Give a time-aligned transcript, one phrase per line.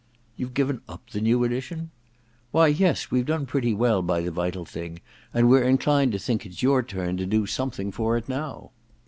[0.19, 1.91] * You've given up the new edition?
[2.49, 4.99] Why, yes— we've done pretty well by * The Vital Thing,'
[5.31, 8.71] and we're inclined to think it's your turn to do something for it now.